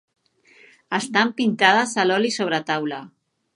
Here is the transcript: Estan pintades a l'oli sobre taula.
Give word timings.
Estan 0.99 1.33
pintades 1.41 1.95
a 2.03 2.07
l'oli 2.09 2.35
sobre 2.41 2.63
taula. 2.73 3.03